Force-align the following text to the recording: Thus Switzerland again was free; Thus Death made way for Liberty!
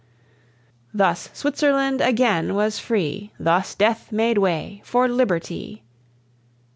Thus 0.95 1.29
Switzerland 1.31 2.01
again 2.01 2.55
was 2.55 2.79
free; 2.79 3.33
Thus 3.39 3.75
Death 3.75 4.11
made 4.11 4.39
way 4.39 4.81
for 4.83 5.07
Liberty! 5.07 5.83